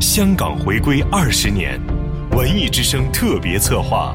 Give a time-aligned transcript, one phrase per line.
[0.00, 1.80] 香港回归二十年，
[2.32, 4.14] 文艺之声特别策划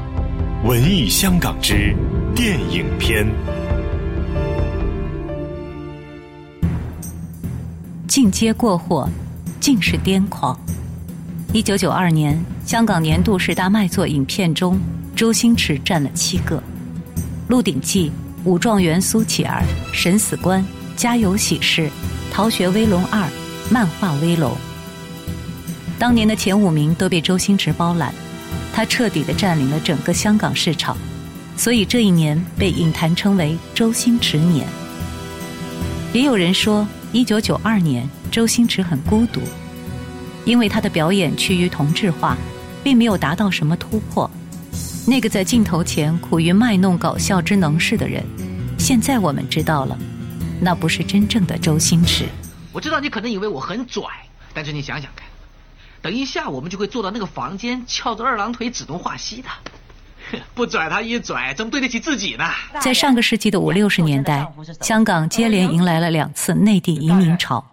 [0.66, 1.94] 《文艺香港之
[2.36, 3.26] 电影篇》。
[8.06, 9.08] 进阶过火，
[9.58, 10.56] 尽是癫狂。
[11.52, 14.78] 一九九二年，香港年度十大卖座影片中，
[15.16, 16.56] 周星驰占了七个，
[17.48, 18.06] 《鹿鼎记》
[18.48, 19.62] 《武状元苏乞儿》
[19.92, 20.60] 《审死官》
[20.96, 21.82] 《家有喜事》
[22.32, 23.20] 《逃学威龙二》
[23.68, 24.52] 《漫画威龙》。
[26.02, 28.12] 当年的前五名都被周星驰包揽，
[28.74, 30.96] 他彻底的占领了整个香港市场，
[31.56, 34.66] 所以这一年被影坛称为“周星驰年”。
[36.12, 36.84] 也有人说。
[37.12, 39.42] 一九九二年，周星驰很孤独，
[40.44, 42.36] 因为他的表演趋于同质化，
[42.82, 44.28] 并没有达到什么突破。
[45.06, 48.24] 那个在镜头前苦于卖弄搞笑之能事的人，
[48.76, 49.96] 现在我们知道了，
[50.58, 52.24] 那不是真正的周星驰。
[52.72, 54.02] 我知道你可能以为我很拽，
[54.52, 55.28] 但是你想想看，
[56.02, 59.48] 等一下我们就会坐到那个房间，翘着二郎腿指东画西的。
[60.54, 62.44] 不拽他一拽，怎么对得起自己呢？
[62.80, 64.46] 在上个世纪的五六十年代，
[64.80, 67.64] 香港接连迎来了两次内地移民潮。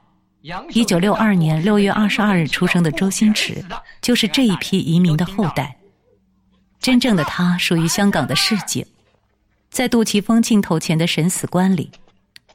[0.71, 3.63] 一九六二年六月二十二日出生的周星驰，
[4.01, 5.77] 就是这一批移民的后代。
[6.79, 8.85] 真正的他属于香港的市井，
[9.69, 11.91] 在杜琪峰镜头前的审死官里，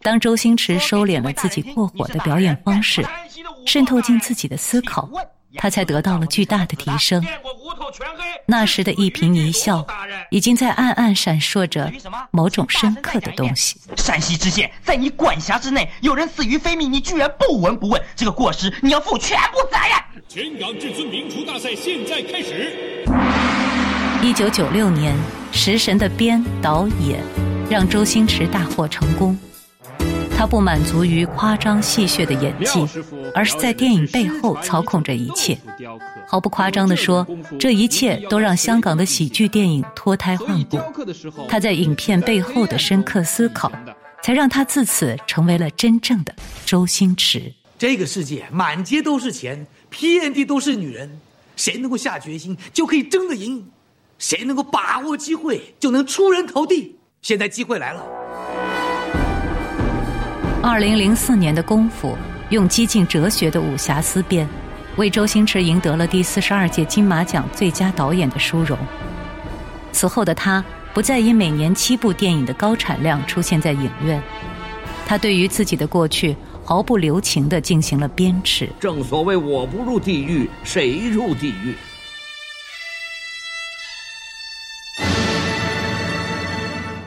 [0.03, 3.07] 当周星驰收敛了自己过火的表演方式，
[3.65, 5.09] 渗透进自己的思考。
[5.57, 7.25] 他才得到了巨大的提升。
[8.47, 9.87] 那时的一颦一笑，
[10.31, 11.91] 已经在暗暗闪烁着
[12.31, 13.77] 某种深刻的东西。
[13.97, 20.25] 山西知县在你管辖之内，有人死于非命，你居然不闻不问，这个过失你要负全部责任。
[20.29, 23.07] 全港至尊名厨大赛现在开始。
[24.23, 25.15] 一九九六年，
[25.53, 27.23] 《食神》的编导演
[27.71, 29.39] 让周星驰大获成功。
[30.45, 32.87] 他不满足于夸张戏谑的演技，
[33.35, 35.59] 而是在电影背后操控着一切。
[36.27, 37.27] 毫不夸张地说，
[37.59, 40.79] 这一切都让香港的喜剧电影脱胎换骨。
[41.49, 43.73] 他在影片背后的深刻思考，
[44.23, 46.35] 才让他自此成为了真正的
[46.67, 47.51] 周星驰。
[47.79, 51.19] 这个世界满街都是钱，遍地都是女人，
[51.57, 53.67] 谁能够下决心就可以争得赢，
[54.19, 56.97] 谁能够把握机会就能出人头地。
[57.23, 58.05] 现在机会来了。
[60.67, 62.09] 二零零四年的《功夫》
[62.49, 64.49] 用激进哲学的武侠思辨，
[64.97, 68.79] 为周星驰赢得了第四十二届金马奖最佳导演的殊荣。
[69.93, 70.65] 此后的他
[70.95, 74.23] 不再以每年七部电影的高产量出现在影院，
[75.07, 78.67] 他对于自己的过去毫不留情地进行了鞭笞。
[78.81, 81.75] 正所谓我不入地狱，谁入地狱？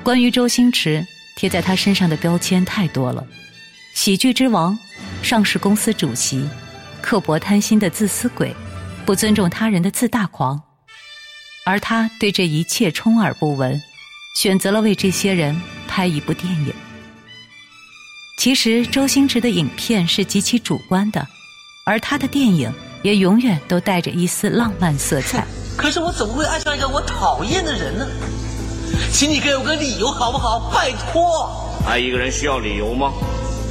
[0.03, 1.03] 关于周星驰
[1.35, 3.25] 贴在他身上的标签太多了。
[3.97, 4.77] 喜剧之王，
[5.23, 6.47] 上市公司主席，
[7.01, 8.55] 刻薄贪心的自私鬼，
[9.07, 10.61] 不尊重他人的自大狂，
[11.65, 13.81] 而他对这一切充耳不闻，
[14.35, 16.71] 选择了为这些人拍一部电影。
[18.37, 21.27] 其实周星驰的影片是极其主观的，
[21.83, 22.71] 而他的电影
[23.01, 25.43] 也永远都带着一丝浪漫色彩。
[25.75, 28.07] 可是我怎么会爱上一个我讨厌的人呢？
[29.11, 30.71] 请你给我个理由好不好？
[30.71, 31.83] 拜托。
[31.87, 33.11] 爱一个人需要理由吗？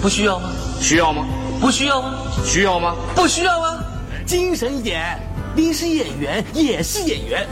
[0.01, 0.51] 不需要吗？
[0.81, 1.27] 需要吗？
[1.61, 2.15] 不需要吗？
[2.45, 2.95] 需要吗？
[3.15, 3.83] 不需要吗？
[4.25, 5.19] 精神一点，
[5.55, 7.47] 你是演员，也是演员。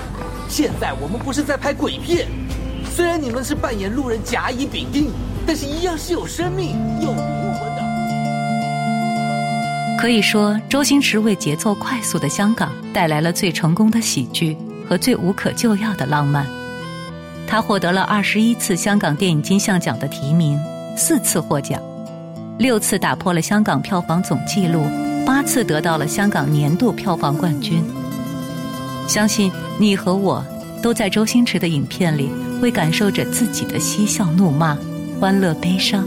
[0.49, 2.29] 现在我们不是在拍鬼片，
[2.95, 5.11] 虽然你们是扮演路人甲乙丙丁，
[5.47, 7.83] 但是一样是有生命、有灵魂的。
[9.99, 14.57] 可以说，周星驰为节奏快速的香港带来了最成功的喜剧
[14.89, 16.47] 和最无可救药的浪漫。
[17.47, 20.59] 他获得了二十一次香港电影金像奖的提名，
[20.97, 21.81] 四次获奖。
[22.57, 24.85] 六次打破了香港票房总纪录，
[25.27, 27.83] 八次得到了香港年度票房冠军。
[29.09, 30.45] 相信你和我
[30.81, 32.31] 都在周星驰的影片里，
[32.63, 34.79] 会感受着自己的嬉笑怒骂、
[35.21, 36.07] 欢乐悲伤。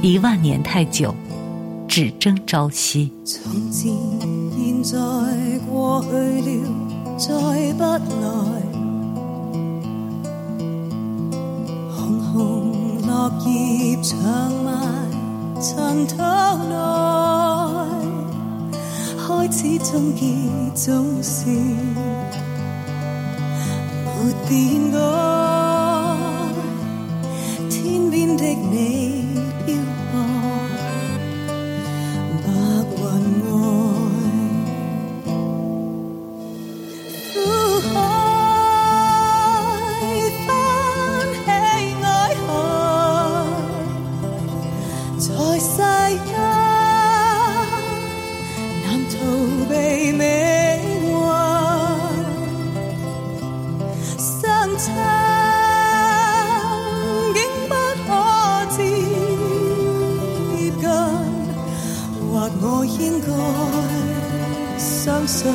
[0.00, 1.12] 一万年太久，
[1.88, 3.12] 只争朝夕。
[3.24, 3.92] 从前、
[4.52, 4.96] 现在、
[5.68, 7.98] 过去了，再不来。
[11.90, 14.16] 红红落叶长
[14.64, 14.77] 埋。
[15.60, 16.16] 尘土
[16.68, 16.74] 内，
[19.18, 20.22] 开始终结
[20.72, 21.50] 总是
[24.04, 24.08] 没
[24.48, 24.98] 变改。
[27.68, 29.37] 天边的你
[64.76, 65.52] 相信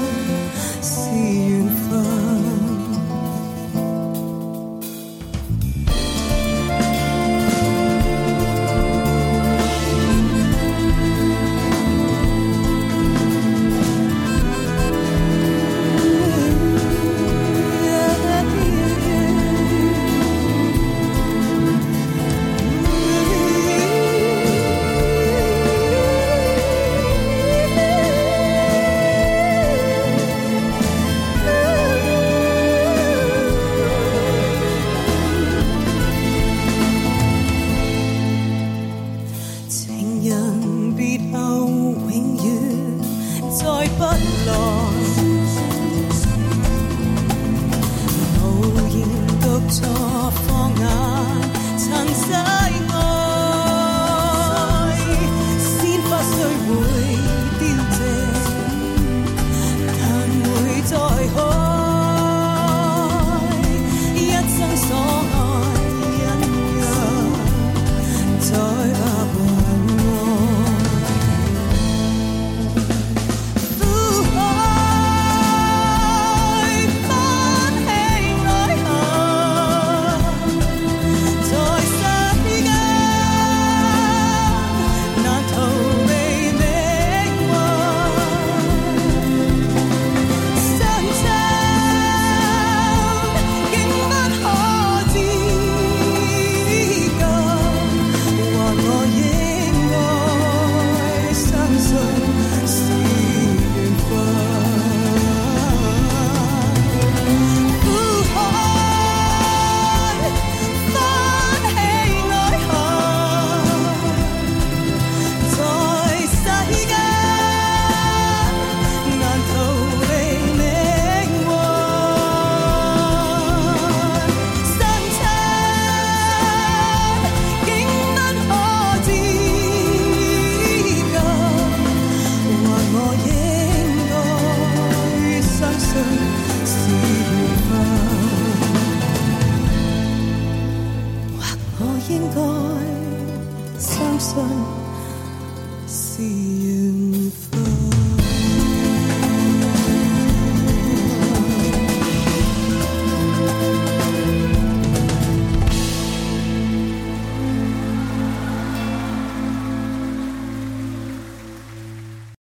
[0.82, 2.53] 是缘分。
[43.98, 44.93] 不来。